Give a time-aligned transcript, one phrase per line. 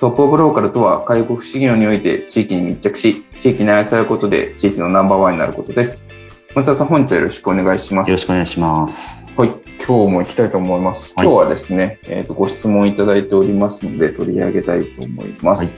[0.00, 6.08] トップオブローカルとは介護福祉業において地域に密着し地域に愛されることで地域のナンバーワンになることです
[6.54, 8.10] 松田さん、本日はよろしくお願いします。
[8.10, 9.30] よろしくお願いします。
[9.36, 9.48] はい、
[9.84, 11.14] 今日も行きたいと思います。
[11.16, 15.76] 今日はですね、はい、えっ、ー、と、ご質問いただいておりますので、取り上げたいと思います。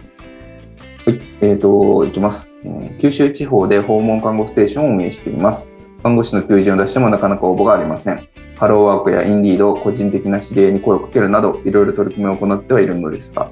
[1.05, 5.77] はい、はい、えっ、ー、と、いきます、えー、九州地方で訪問看護ステーションを運営しています。
[6.05, 8.29] 看護師の求人を出してもなかなか応募がありません。
[8.57, 13.51] ハローワークやインディード、個人的な知り合いに声をかけるなど、いろいろ取り組みを行ってはいるのですが、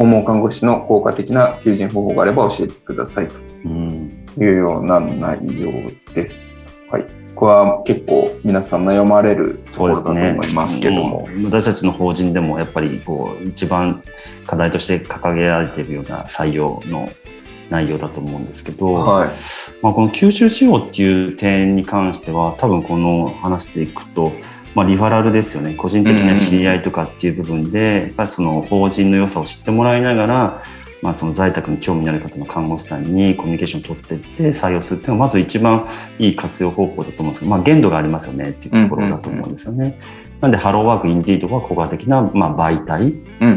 [0.00, 3.34] 訪問看護師の効果的な求人方法があれば教えてくださいと
[4.42, 6.56] いうような内容です。
[6.90, 7.06] はい。
[7.34, 11.28] これは結構皆さん悩まれるところだと思いますけども。
[11.28, 14.02] ね、私たちの法人でもやっぱりこう一番
[14.46, 17.06] 課題として掲げられているような採用の
[17.68, 19.30] 内容だと思うんですけど、はい、
[19.82, 24.32] まあ、この吸収仕様っていう点に関しては多分この話していくと、
[24.74, 25.74] まあ、リファラルですよね。
[25.74, 30.62] 個人的な知り合いとかっていう部分で、やっぱりその法人の良さを知ってもらいながら
[31.02, 38.50] まあ、その在宅に興味のある方の看護師さんにコミュニケーションを取っていって採用するっていうのはまず一番いい活用方法だと思うんですけど、まあ、限度がありますよね。
[38.50, 39.98] っていうところだと思うんですよね。
[40.40, 43.14] なんでハローワークインディードは効果的な、まあ、媒体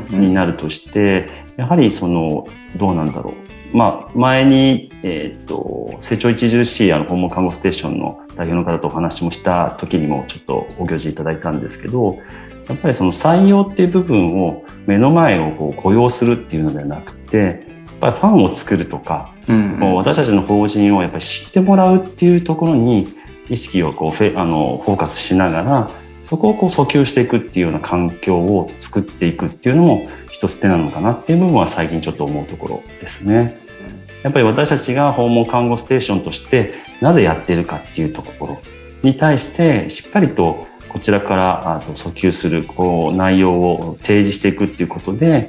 [0.09, 2.47] になるとして、やはりその
[2.78, 12.19] どうなんだろうまあ、前に、えーと、成長著しいあの訪問看護ステーションの代表の方とお話もした時にもちょっとご教示いただいたんですけど
[12.67, 23.07] やっぱりその採用っていう部分を目の前をこう雇用するっていうのではなくてやっぱりファンを作るとか、うんうん、私たちの法人をやっぱり知ってもらうっていうところに
[23.50, 25.91] 意識をこうフェあのフォーカスしながら
[26.22, 33.62] そこをこう訴求していくっていうような環境を作っていくっていうのも一つ手なのかなっていう部分は最近ちょっと思うところですね。
[34.23, 38.61] やっぱり私たちが訪問看護ステーションとしてなぜやってるかっていうところ
[39.03, 45.44] に対してしっかりとこちらから訴求するこう内容を提示していくっていうことでやっ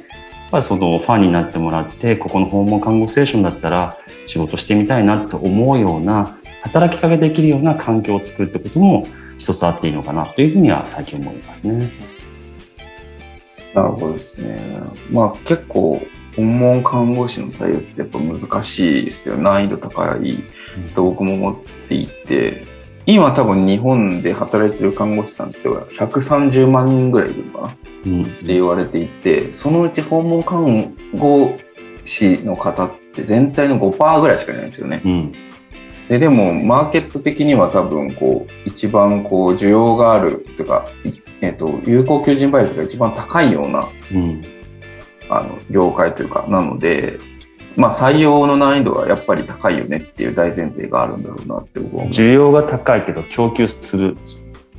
[0.51, 3.97] ぱりそのファンになってもらってここの訪問看護ステーションだったら
[4.27, 9.07] 仕事してみたいなと思うような働きかけできるような環境を作るってことも
[9.37, 11.91] 一つあっていいのかなというふうには最近思いますね。
[13.73, 14.57] なるほどですね。
[15.11, 16.01] まあ結構
[16.35, 19.37] 訪問看護師の採用ってやっぱ難しいですよ。
[19.37, 20.43] 難易度高い
[20.93, 21.55] と僕も思っ
[21.87, 22.65] ていて、
[23.05, 27.75] 今多分日本で働いてる看護師さんって130万人ぐらいいるのかな、
[28.05, 31.55] うん、って言われていてそのうち訪問看護
[32.03, 35.01] 師の方って全体の5%ぐらいしかいないんですよね。
[35.05, 35.31] うん、
[36.09, 40.87] ででもマーケット的には多分こう一番こう需要があるというか、
[41.41, 44.45] えーと、有効求人倍率が一番高いような、うん、
[45.29, 47.19] あの業界というかなので
[47.77, 54.15] まあ、採用の難易度はやっぱり高いよねっていう大前提があるんだろうなって僕は需要が高いけど供給する、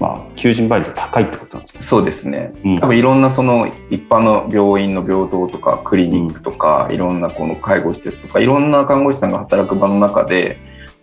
[0.01, 1.83] まあ、求人倍率が高いってことなんですか？
[1.83, 10.57] そうですね、うん、多分いろんなその一般の病院の病棟とかクリニックとか、うん、いろんなこの介護施設とかいろんな看護師さんが働く場の中で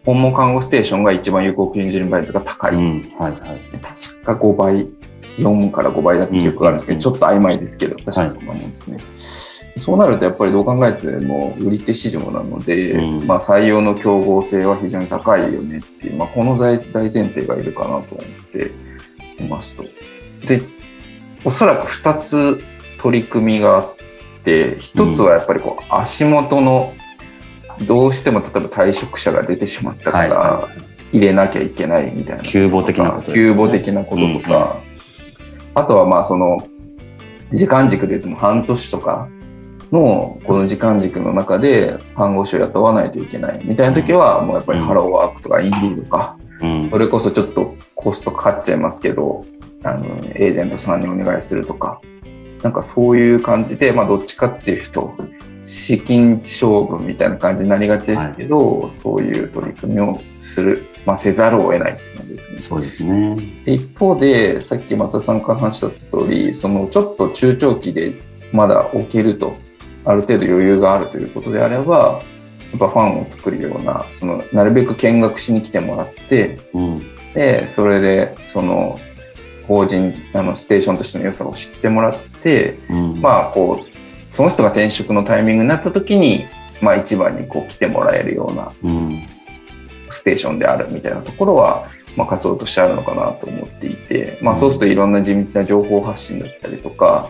[0.04, 4.90] 訪問看護ステーションが一番有効求人倍率が高い、うん、はいはい、確か5倍
[5.38, 8.98] 4から5倍だって記憶があるんですけど、ちょっと曖昧ですけど確かにそんなもんですね。
[8.98, 9.04] はい
[9.78, 18.72] そうなるとやっぱりどう考えても売り手市場なので、うん、まあ、採用の競合性は非常に高いよねっていう、まあ、この大前提がいるかなと思って
[19.44, 19.84] いますと。
[20.48, 20.62] で
[21.44, 22.64] おそらく2つ
[23.00, 23.96] 取り組みがあっ
[24.44, 26.94] て1つはやっぱりこう足元の
[27.88, 30.70] どうしても例えば退職者が出てしまったから
[31.12, 34.83] 入れなきゃいけないみたいな、急募的なこと、ね、急募的なこととか、うん、
[35.76, 36.68] あとはまあその
[37.52, 39.28] 時間軸で言うとも半年とか
[39.92, 43.62] のこの時間軸の中で看護師を雇わないといけない。
[43.64, 46.38] みたいな時はもうやっぱりハローワークとかインディーとか、
[46.90, 49.46] それこそちょっとコストかかっちゃいますけど
[49.84, 50.06] あの
[50.36, 52.02] エージェントさんにお願いするとか
[52.62, 55.14] なんかそういう感じで、まあ、どっちかっていうと
[55.64, 62.60] 資金勝負みたいな感じになりがちですけど、はい、そういう取り組みをする、まあ、せざるを得ないってですね。
[62.60, 63.38] そうですね。
[63.66, 68.14] 一方でさっき松田さんから話した通りそのちょっと中長期で
[68.52, 69.56] まだ置けると
[70.06, 72.22] ある程度余裕があるということであれば
[72.72, 79.00] やっぱファンを作るようなそのなるべく見学しに来てもらって、うん、でそれでその
[79.68, 83.93] 法人あのステーションとしての良さを知ってもらって、うん、まあこう
[84.34, 86.48] その人が転職のタイミングになった時に、
[86.82, 88.72] まあ、一番にこう来てもらえるような
[90.10, 97.30] ステーションであるみたいなところは、まあ、活動としてあるのかなと思っていて、まあ、そうするといろんな地道な情報発信だったりとか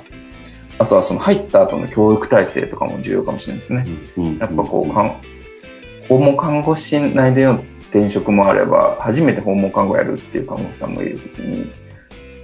[0.79, 3.85] あとはその入った後の教育体制とかも重要かもしれないですね。
[4.39, 11.69] やっぱこう訪問看護師内での転職もあれば初めて訪問看護やるっていう看護師さんもいる時に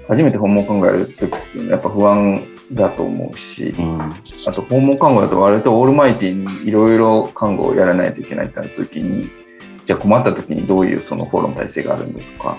[0.10, 4.12] 初めて訪問看護やるって時ってやっぱ不安だと思うし、うん、あ
[4.54, 9.30] と訪問看護だと割とオールマイティにいろいろ看護をやらないといけないってなった時に
[9.86, 12.58] じゃあ困った時にどういうそのフォローの体制があるんだとか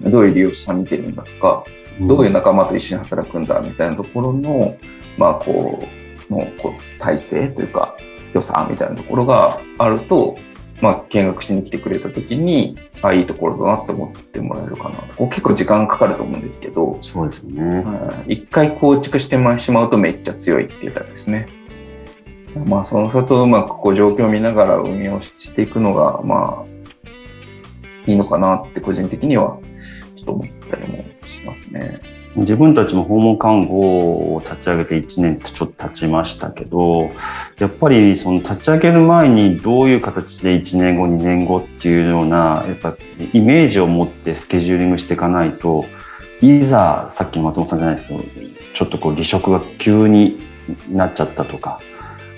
[0.00, 1.64] どういう利用者さん見てるんだとか、
[1.98, 4.76] うん、どういう仲間と一緒に働くんだみたいなところの
[5.16, 5.82] まあこ
[6.28, 7.96] うのこう体制というか
[8.34, 10.38] 予算みたいなところがあると
[10.80, 16.98] まあ、見学しに来てくれた時にあいいところだなって思ってもらえるかなこう結構時間かかると思うんですけど。
[17.02, 17.84] そうですね。
[18.26, 21.46] 一回構築してしまうとめっちゃ強いっていうタイプですね。
[22.66, 29.58] まあその2つをうまくこう状況を見ながら運用していくのがまあいいのかなって個人的には
[30.16, 32.19] ちょっと思ったりもしますね。
[32.36, 33.80] 自分たちも訪問看護
[34.34, 37.10] を立ち上げて1年とちょっと経ちましたけど、
[37.58, 42.96] やっぱりその立ち上げる前にどういう形で1年後、2年後っていうような、やっぱ
[43.32, 45.86] イメージを持ってスケジューリングしていかないと、
[46.40, 48.24] いざさっきの松本さんじゃないですけど、
[48.74, 50.38] ちょっとこう離職が急に
[50.88, 51.80] なっちゃったとか、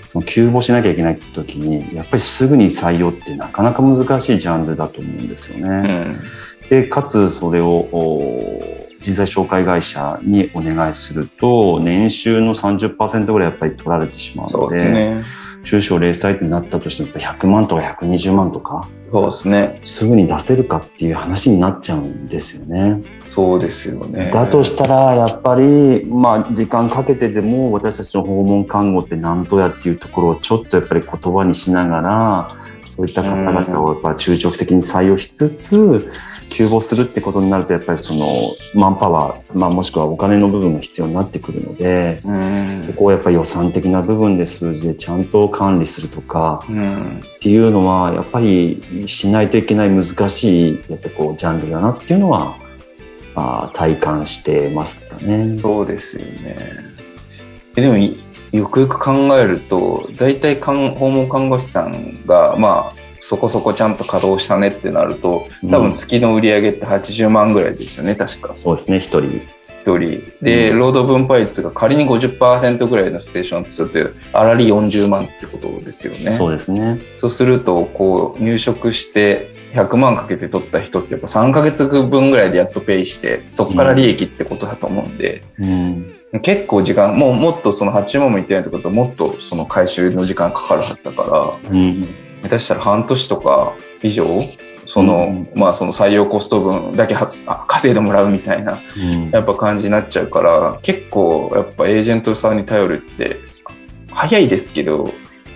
[0.07, 6.17] その急募しなきゃいけない時に、やっぱりすぐに採用ってなかなか難しいジャンルだと思うんですよね。
[6.63, 7.87] うん、で、かつそれを
[9.03, 15.23] 人材紹介会社にお願いすると、年収の30%ぐらいやっぱり取られてしまうので、ね、
[15.65, 19.79] 中小零細ってなったとしても100万とか120万とか、そうですね。
[19.83, 23.03] すぐに出せるかっていう話になっちゃうんですよね。
[23.29, 24.31] そうですよね。
[24.33, 32.49] だとしたら、やっぱり、まあ、時間かけてでも、私たちの訪問看護って何ぞやっていうところをちょっとやっぱり言葉にしながら、
[32.85, 36.09] そういった方々をやっぱ中長期的に採用しつつ、
[36.53, 38.27] 急募するってことになるとやっぱりその
[38.75, 52.55] マンパワー、まあ、もしくはお金の部分が必要になってくるので、うん、ここをやっぱり予算的な部分で数字でちゃんと管理するとか、うん、っていうのはやっぱりしないといけない難しいやっぱこうジャンルだなっていうのは、
[53.33, 55.57] まあ、体感してますかね。
[55.59, 56.93] そうですよね。
[57.73, 68.53] でもよくよく考えると大体訪問看護師さんがまあそこそこちゃんと稼働したねってなると多分月の売り上げって80万ぐらいですよね確か。
[68.53, 69.21] そうですね1人。
[69.85, 70.33] 1人。
[70.41, 76.33] で、うん、労働分配率が仮に50%ぐらいのステーションとするとあらり40万ってことですよね。
[76.33, 76.99] そうですね。
[77.15, 86.13] そうするとこう入職して100万かけて取った人ってやっぱ3か月分ぐらいでやっとペイしてそこから利益ってことだと思うんで、うん。
[86.41, 92.09] 結構時間もうもっとその80万もいってないってことはもっとその回収の時間かかるはずだから、うん、
[92.43, 94.43] 下手したら半年とか以上
[94.85, 97.15] その、うん、まあその採用コスト分だけ
[97.67, 103.37] 稼いでもらうみたいな、うん、やっぱ感じになっちゃうから結構やっぱエージェントさんに頼るって
[104.11, 105.09] 早いですけど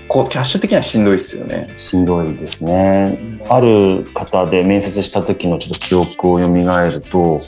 [0.08, 1.74] こうキャッシュ的にはしんどいですよね。
[1.77, 3.20] しんどいですね。
[3.50, 7.41] ある方で面接した時のちょっと記憶を蘇ると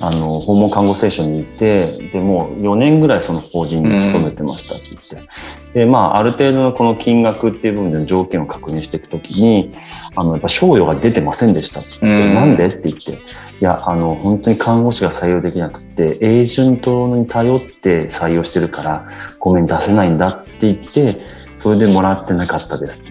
[0.00, 9.72] あの訪問看護ステーションにいてでもう4年ぐらいその法人に勤めてましたって言って、うん、でまあある程度のこの金額っていう部分での条件を確認していくときに
[10.16, 11.90] あのやっぱ賞与が出てませんでしたって。
[12.02, 13.12] 言って、うん、なんでって言って。
[13.60, 19.08] いやあの本当に看護師が採用できなくてエージェントに頼って採用してるから
[19.38, 21.20] ごめん出せないんだって言って
[21.54, 23.04] それでもらってなかったです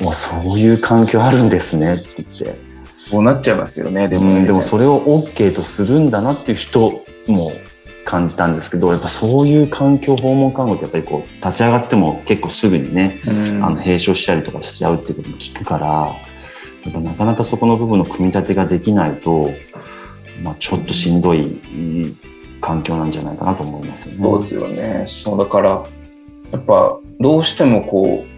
[0.00, 2.63] もうそういう環境あるんですねって言って。
[3.14, 7.52] こうなっちゃいますよねでも、うん、でもそれを OK とするんだなっていう人も
[8.04, 19.52] 感じたんですけどやっぱそういう環境訪問看護ってやっぱりこう立ち上がっても結構すぐにね、うん、あの閉所したりとかしちゃうっていうことも聞くからやっぱなかなかそこの部分の組み立てができないと、
[20.42, 21.56] まあ、ちょっとしんどい
[22.60, 24.22] 環境なんじゃないかなと思いますよね。
[24.22, 25.04] そうですよね。
[25.08, 25.86] そうだから
[26.50, 28.34] やっぱどうしてもこう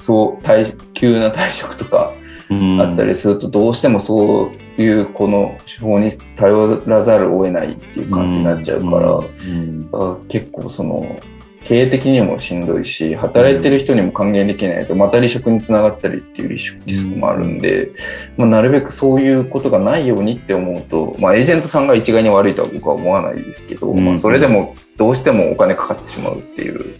[0.00, 0.44] そう
[0.92, 2.12] 急な退職とか
[2.50, 11.20] あったりするとどうしてもそういうこの手法に頼らざるを得ないっていう感じになっちゃうから、結構その
[11.64, 17.90] 経営的にもしんどいし、働いてる人にも還元できないと、また離職につながったりっていうリスクもあるんで、
[18.38, 26.94] まあ、なるべくそういうことがないようにって思うと、まあ、エージェントさんが一概に悪いとは僕は思わないですけど、まあ、それでもどうしてもお金かかってしまうっていう。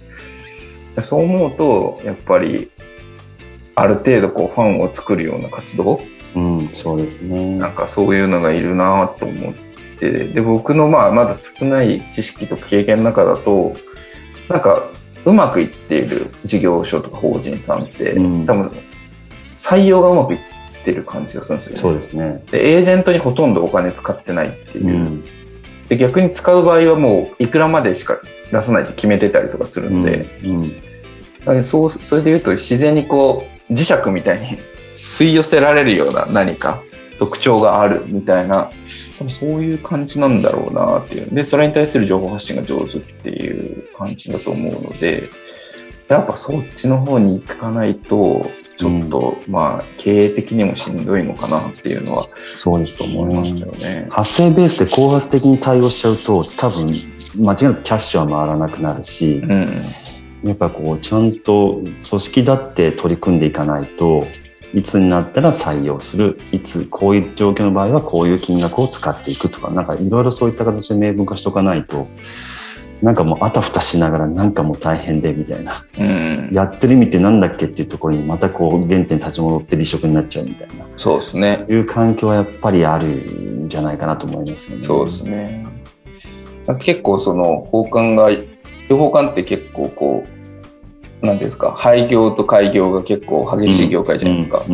[1.03, 2.69] そう思うと、やっぱり、
[3.79, 6.01] ある程度こうファンを作るような活動、
[6.35, 7.57] うん、そうですね。
[7.57, 9.55] なんかそういうのがいるなと思っ
[9.99, 13.73] て、で、僕のまあまだ少ない知識とか経験の中だと、
[14.49, 14.89] なんか
[15.25, 18.71] うまくいっている事業所とか法人さんって、うん、多分
[19.59, 20.41] 採用がうまくいっ
[20.85, 21.79] てる感じがするんですよね。
[21.79, 22.43] そうですね。
[22.51, 25.25] でエージェントにほとんどお金使ってないっていう、うん、
[25.89, 28.19] で逆に使う場合はもういくらまでしか
[28.51, 30.88] 出さないと決めてたりとかするんで、うん、
[31.65, 34.59] そうそれでいうと自然にこう磁石みたいに
[34.99, 36.83] 吸い寄せられるような何か
[37.19, 38.71] 特徴があるみたいな
[39.29, 41.29] そういう感じなんだろうなっていう。
[41.35, 45.29] で、それに対する情報発信が上手っていう感じだと思うので、
[46.09, 54.07] やっぱそっちの方に行かないと、ちょっと、うん、まあ、経営的にもしんどいのかなっていうのは、そうです思いますよね。
[54.11, 56.87] 発生ベースで高発的に対応しちゃうと、多分、
[57.37, 59.85] 間違いなくキャッシュは回らなくなるし、うん、
[60.43, 64.27] やっぱこう、ちゃんと組織だって取り組んでいかないと、
[64.75, 72.09] いつになったら採用する、いつ、こういう状況の場合はこういう金額を使っていくとか、なんかいろいろそういった形で明文化しておかないと、
[73.03, 80.85] なんかもうあたふたしながらなんかもう大変でみたいな、うん、やってる意味ってなんだっけっていうところにまたこう原点立ち戻って離職になっちゃうみたいな。
[80.97, 81.65] そうですね。
[81.69, 84.87] いう環境はやっぱりあるんじゃないかなと思いますよね。
[84.87, 85.67] そうですね。
[86.81, 88.31] 結構その法官が
[88.97, 90.39] 法官って結構こう
[91.27, 94.65] なんですか廃業と開業が結構激しい業界じゃないですか。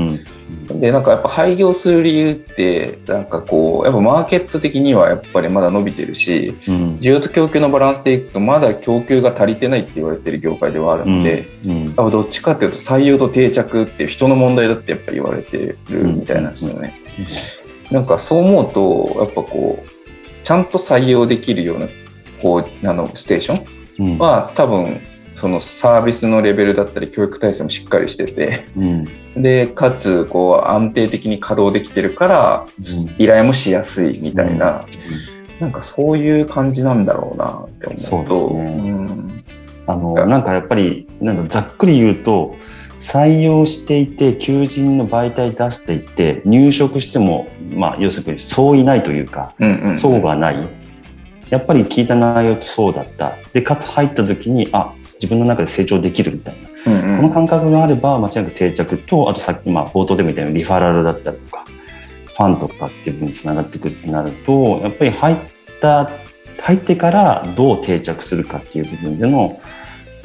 [0.79, 17.01] でなんかやっぱ廃業する理由ってなんかこうやっぱマーケット的にはやっぱりまだ伸びてるし、うん、需要と供給のバランスでいくとまだ供給が足りてないって言われてる業界ではあるので、うんうん、どっちかっていうと採用と定着っていう人の問題だってやっぱり言われてるみたいなんですよね。
[17.91, 19.91] なんかそう思うとやっぱこう
[20.45, 21.89] ちゃんと採用できるような
[22.41, 23.84] こうあのステーション
[24.19, 25.01] は多分
[25.35, 32.67] そのサービスのレベルだったり教育体制もしっかりしてて、うん、でかつこう安定的に稼働できてるから、
[33.19, 34.87] 依頼もしやすいみたいな、
[35.61, 38.49] なんかそういう感じなんだろうなって思うと。
[38.49, 38.71] うね。
[38.71, 39.45] うん、
[39.87, 42.57] あのなんかやっぱりなんかざっくり言うと
[42.99, 50.84] 採用していて求人の媒体出していて入職しても、まあ、要するにそういないというか、うんうん、そうがない
[51.55, 61.65] やっぱり聞いた内容とそうだったでかつ入った時にあ自分の中で成長できるみたいな、うんうん、この感覚があれば間違いなく定着とあとさっき、まあ、冒頭でも言ったようにリファラルだったりとか
[62.27, 65.37] ファンとかっていうふうにつながっていくってなるとやっぱり入っ
[65.81, 66.11] た
[66.61, 69.61] 入ってからどう定着するかっていう部分での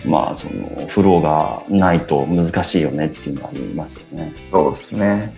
[0.04, 4.34] まあそのフローがないと難しいよねっていうのはありますよね。
[4.52, 5.32] そうですね。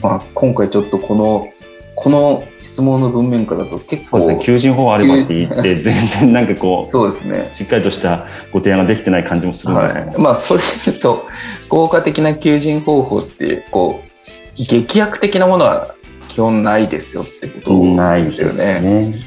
[0.00, 1.48] まあ今回ちょっとこの
[1.96, 7.50] この質問の文面からだと結構そうですね求人法あればって言って 全然なんかこうそうですね。
[7.54, 11.26] しっかりとしたご提案ができてない感じもするんですね、はい、まあそれで言うと
[11.70, 15.94] 効果的な求人方法ってこう劇薬的なものは
[16.28, 18.80] 基本ないですよってことですよね。
[18.80, 19.20] ね。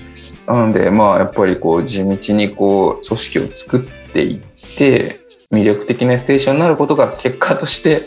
[0.46, 3.80] なのでまあやっぱりこう地道にこう組織を作っ
[4.14, 4.40] ていっ
[4.78, 5.22] て
[5.52, 8.04] 魅力的なステーションになることが結果として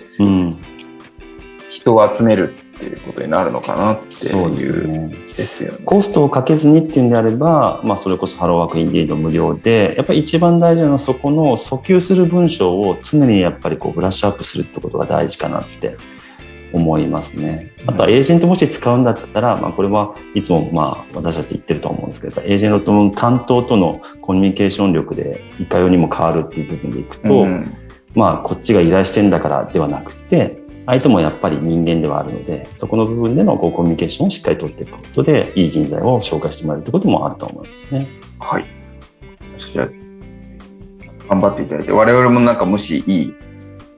[1.73, 5.79] 人を集めるっていうことになるのかなっていうですよね。
[5.87, 15.95] コストをかけずにっていうんであれば、まあ、それこそハローワークインディード無料でやっぱり一番大事なのはそこの訴求する文章を常にやっぱりこうブラッシュアップするってことが大事かなって
[16.75, 17.73] 思いますね。
[17.87, 27.75] あとはエージェントもし使うんだったら、まあ、これはいつもまあ私たち言ってると思うんですけどエージェントの担当とのコミュニケーション力でいかようにも変わるっていう部分でいくと、うん、
[28.15, 38.09] まあこっちが依頼してんだからではなくて相手もやっぱり人間ではあるので、そこの部分でのこうコミュニケーションをしっかりとっていくことで、いい人材を紹介してもらえるということもあると思いますね。
[38.39, 38.65] はい。
[39.73, 39.89] じゃ
[41.29, 43.35] 頑張っていただいて、我々もなんかもしいい、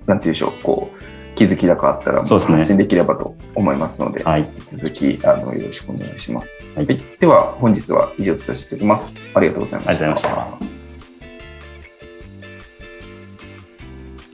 [0.06, 6.58] なんていうんでしょう、こう、気づきだかあったら、発信できればと思いますので、はい、引き続きあのよろしくお願いします。
[6.76, 9.14] はい、では、本日は以上とさせておきます。
[9.34, 10.73] ありがとうございました。